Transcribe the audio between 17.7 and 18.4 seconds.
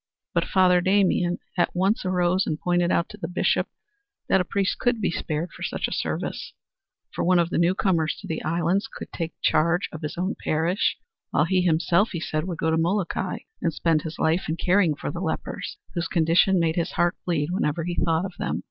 he thought of